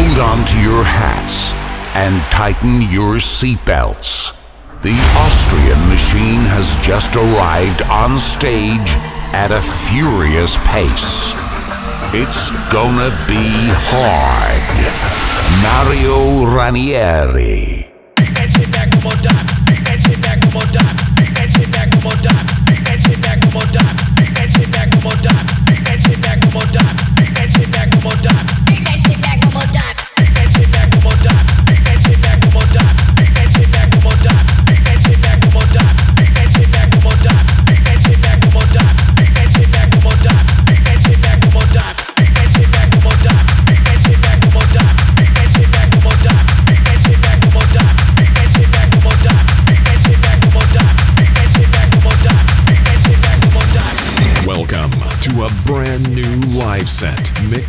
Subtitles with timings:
[0.00, 1.52] Hold on to your hats
[1.94, 4.32] and tighten your seatbelts.
[4.80, 8.96] The Austrian machine has just arrived on stage
[9.36, 11.34] at a furious pace.
[12.16, 13.44] It's gonna be
[13.92, 14.64] hard.
[15.68, 17.92] Mario Ranieri.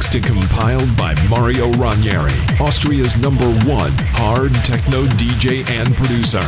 [0.01, 6.41] Mixed and compiled by Mario Ranieri, Austria's number one hard techno DJ and producer.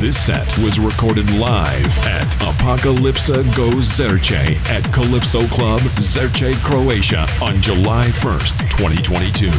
[0.00, 7.54] This set was recorded live at Apokalypsa Goes Zrće at Kalypso Club, Zrće, Croatia on
[7.54, 9.52] July 1st, 2022.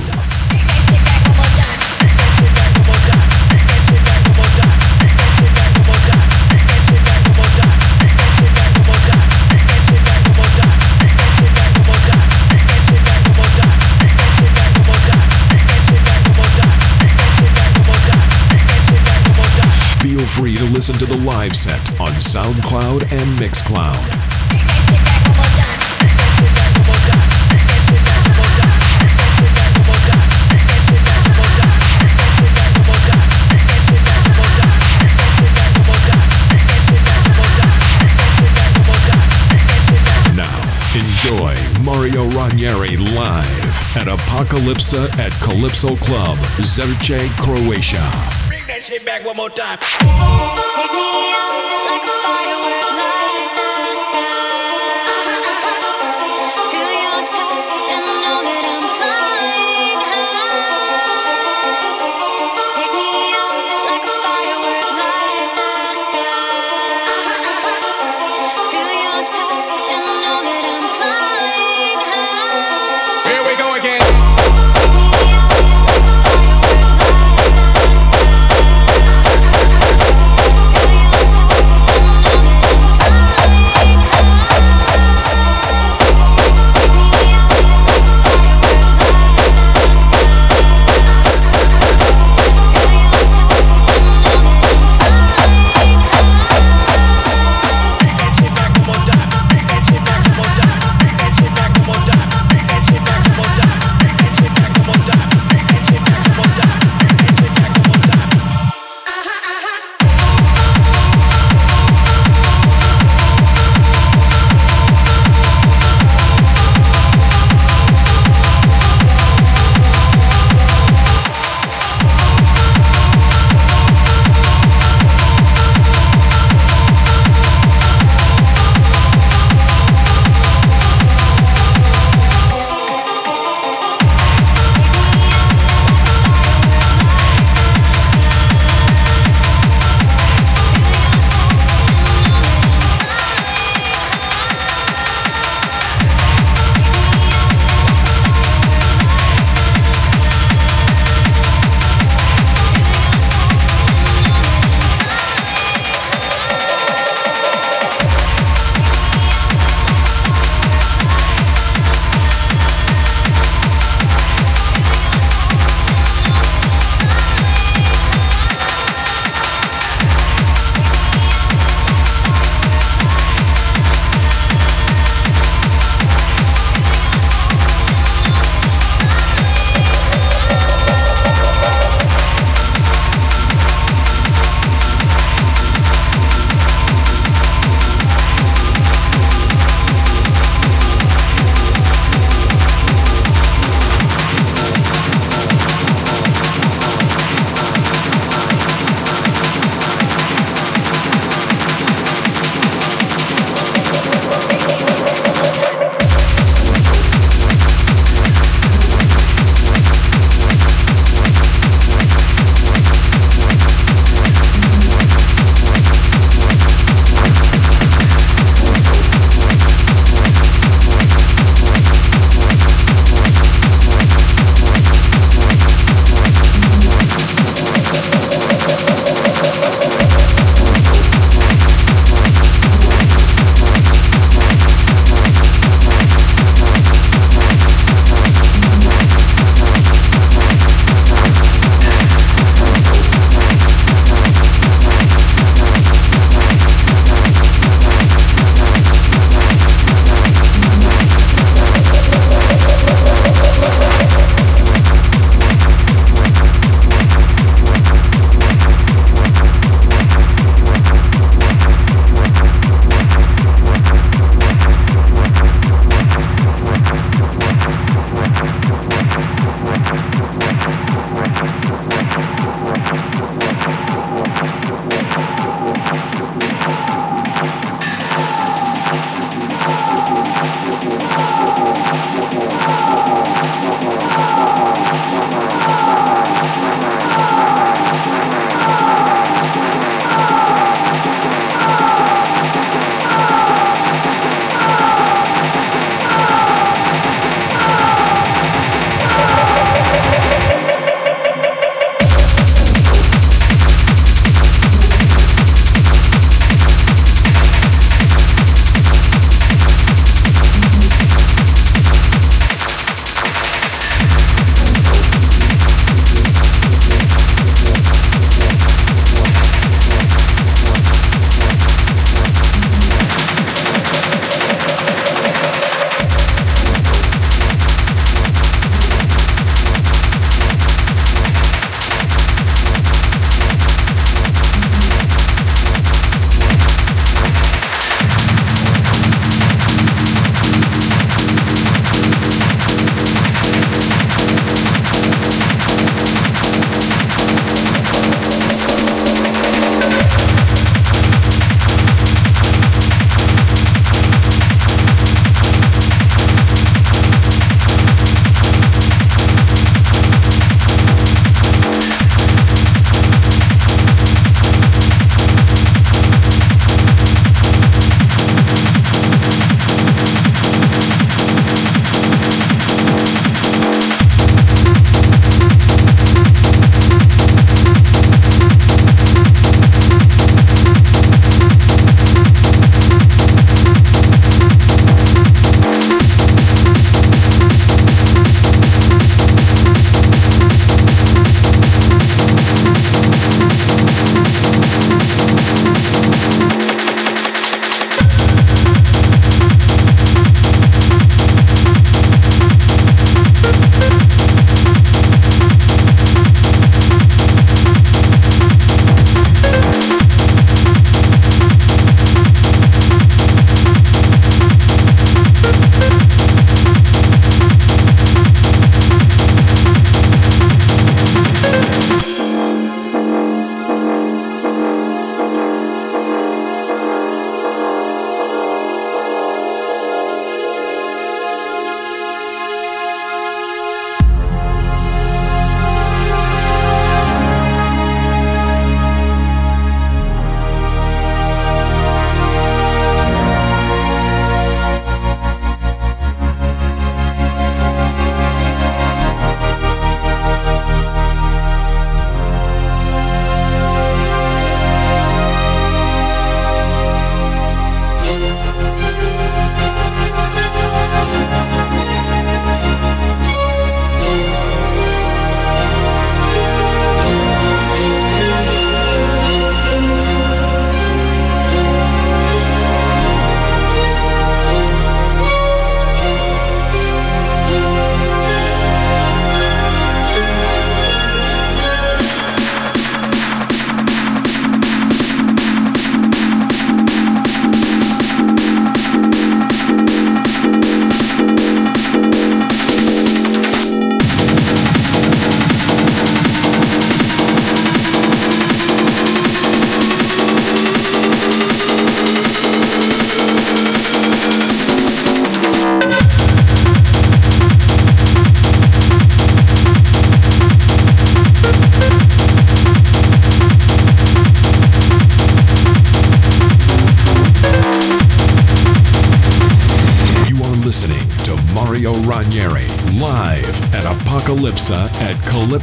[20.73, 23.93] Listen to the live set on SoundCloud and Mixcloud.
[40.35, 40.50] Now,
[40.95, 48.42] enjoy Mario Ranieri live at Apokalypsa at Kalypso Club, Zrće, Croatia.
[48.73, 49.78] That shit back one more time.
[49.78, 51.53] Take me out
[51.94, 53.22] like a light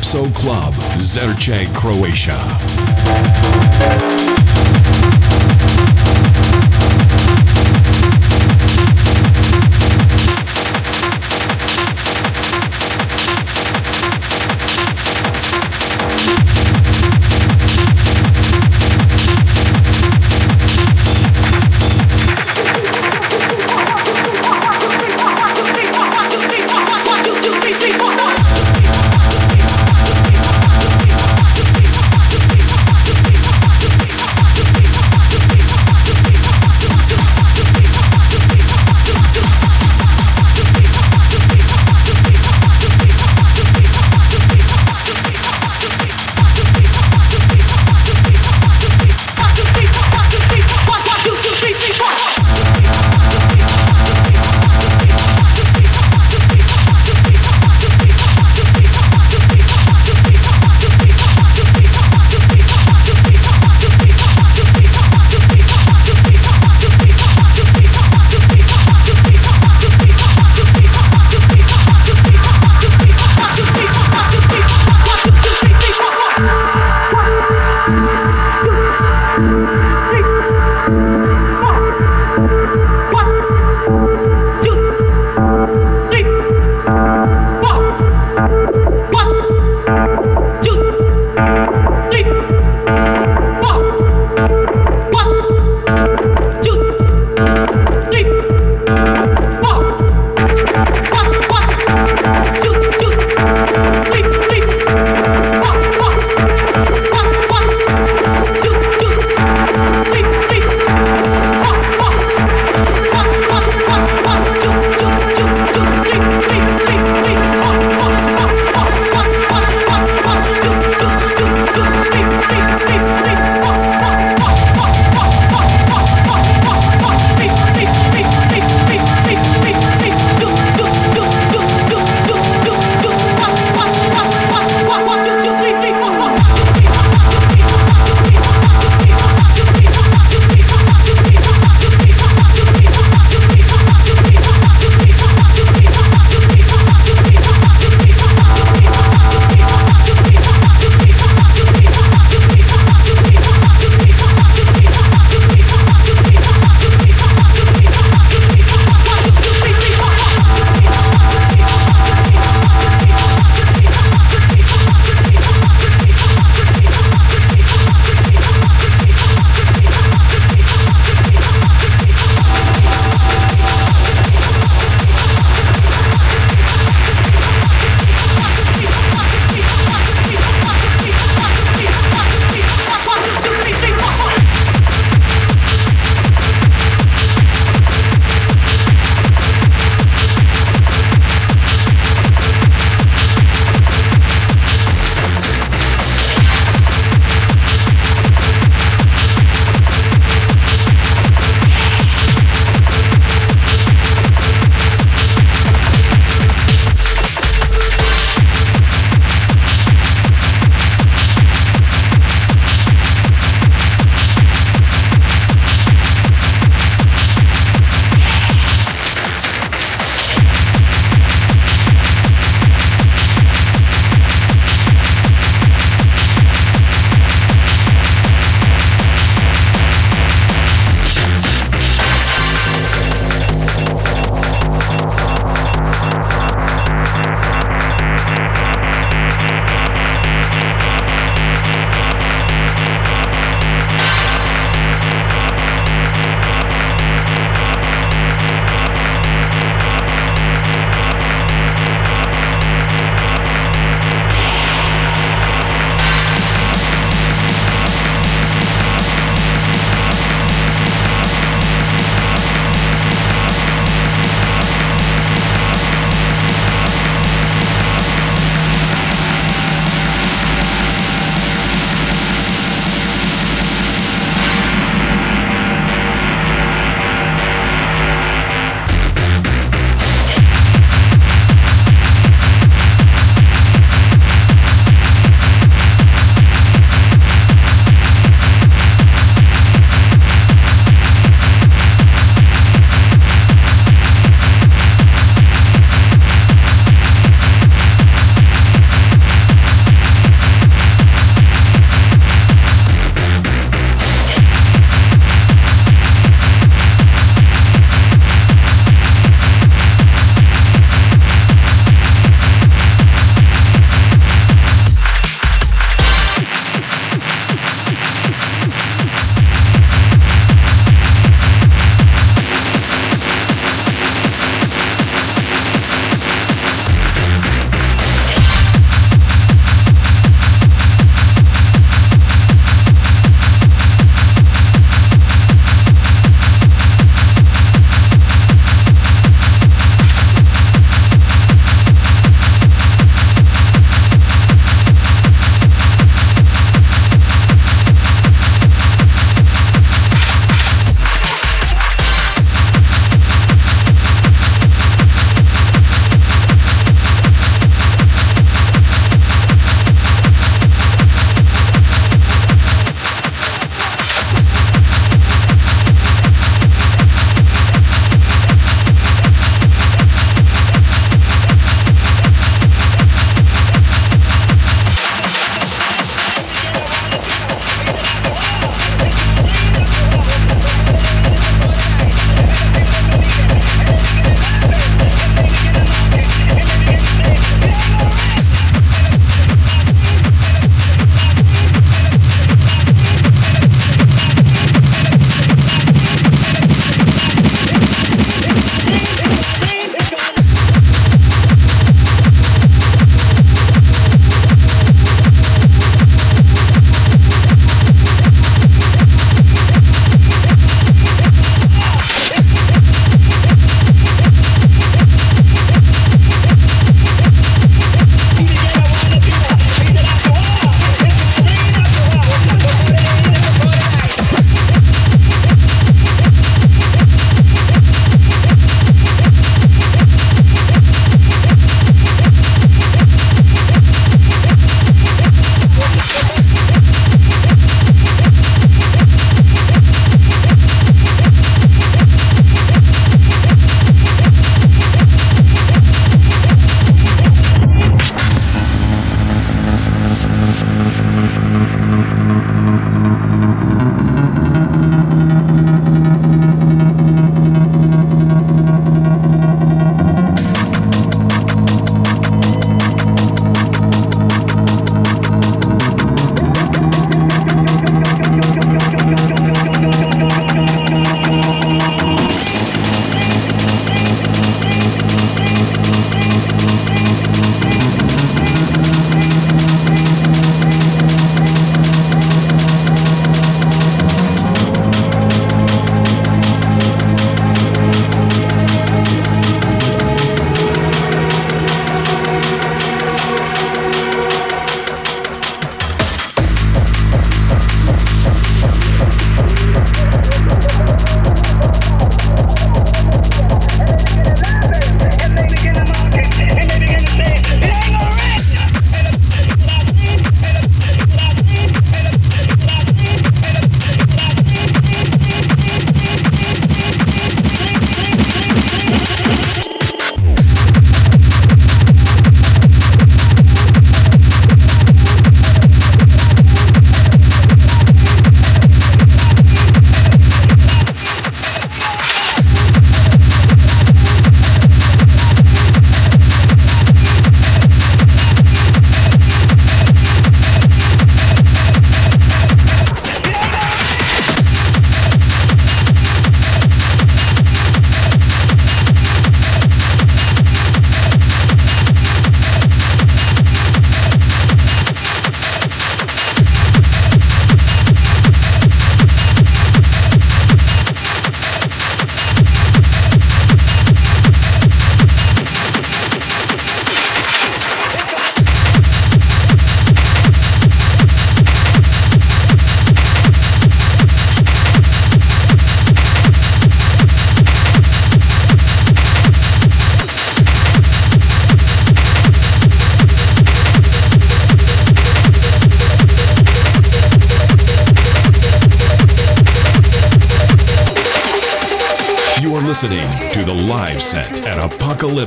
[0.00, 3.39] Kalypso Club, Zrće, Croatia.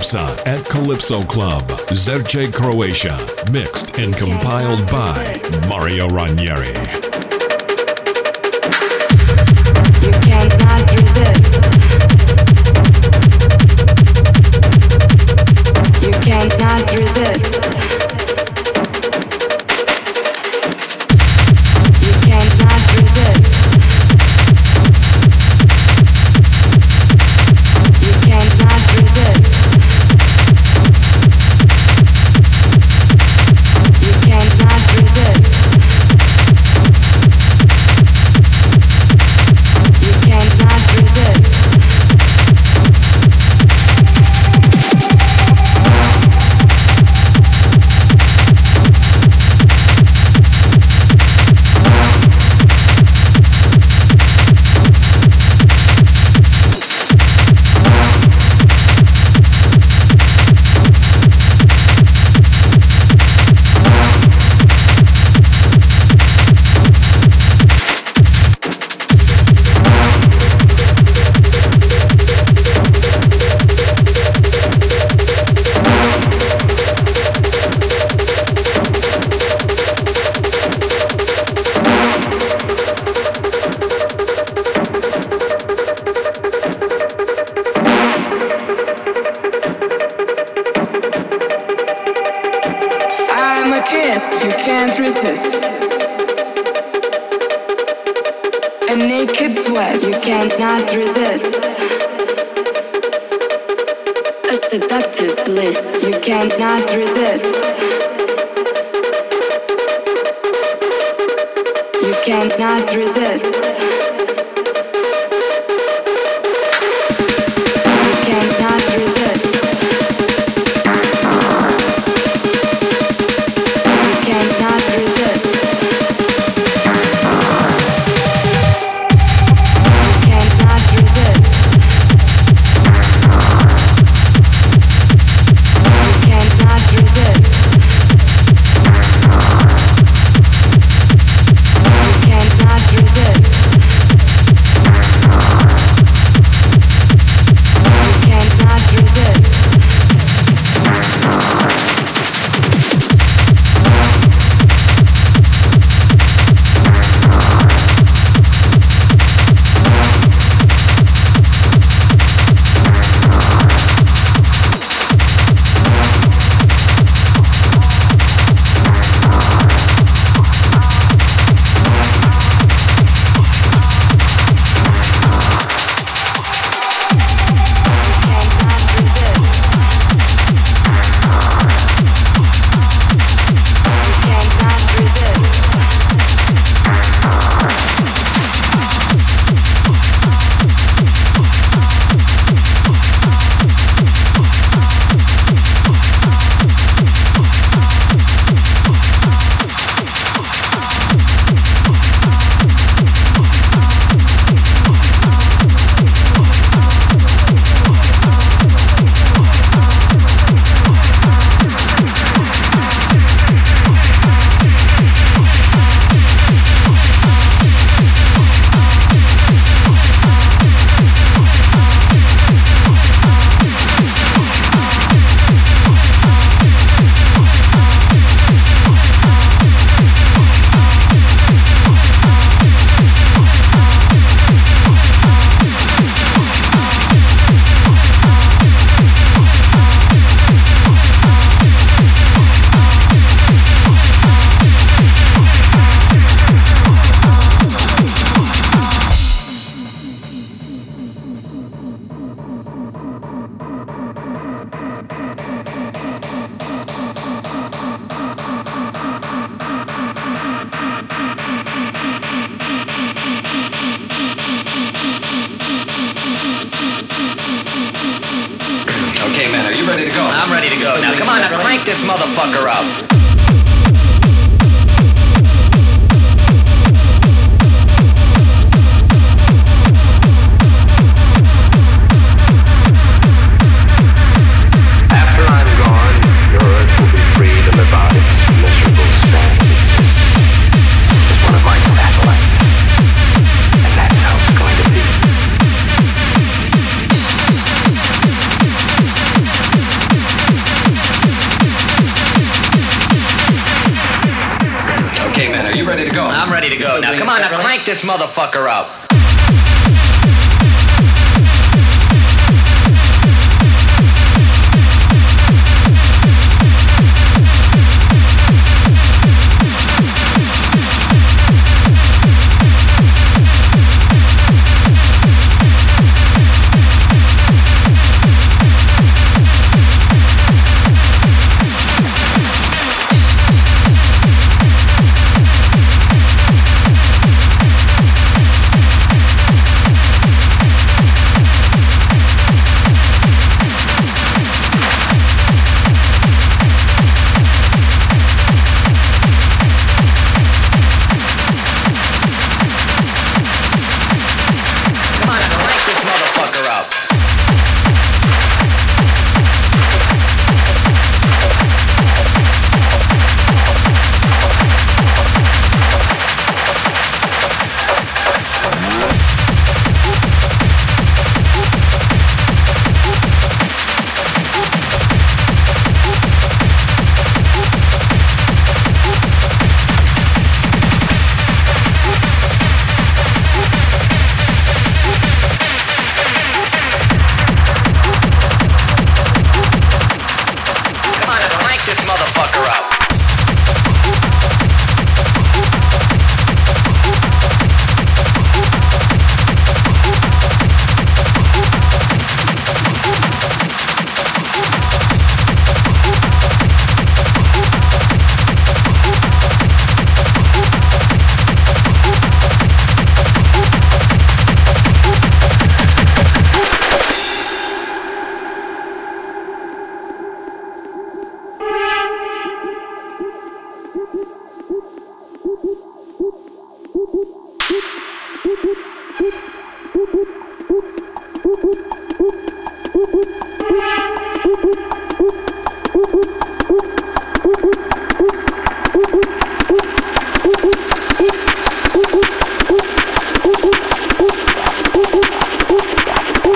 [0.04, 1.64] Calypso at Kalypso Club,
[1.94, 3.18] Zrće Croatia,
[3.54, 5.40] mixed and compiled by
[5.70, 7.03] Mario Ranieri.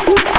[0.10, 0.37] Oops.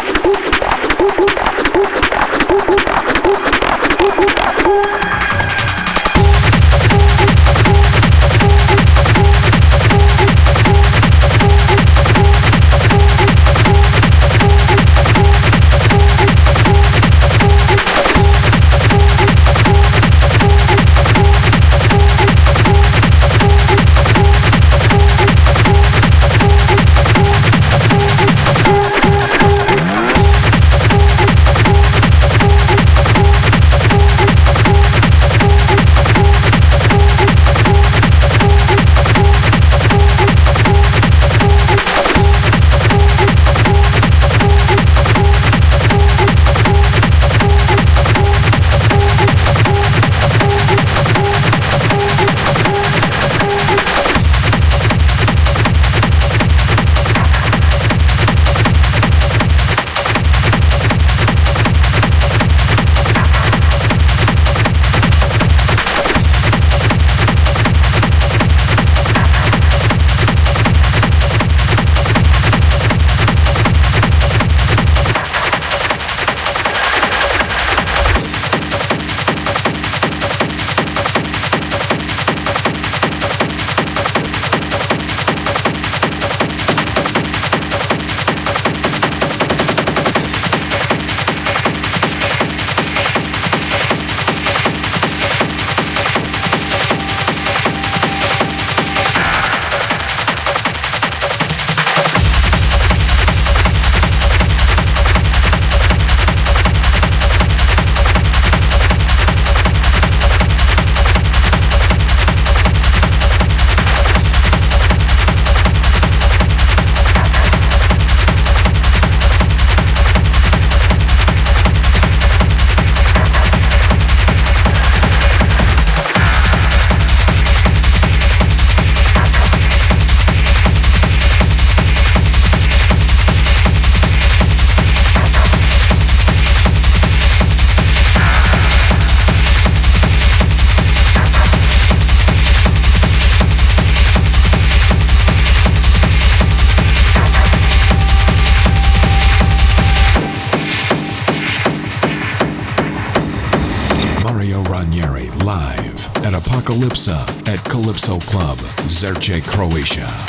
[158.16, 160.27] Club, Zrće, Croatia.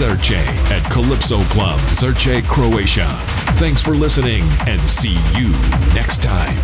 [0.00, 0.38] Zrće
[0.76, 3.18] at Kalypso Club, Zrće Croatia.
[3.58, 5.50] Thanks for listening and see you
[5.94, 6.56] next time.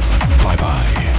[0.43, 1.15] Bye bye.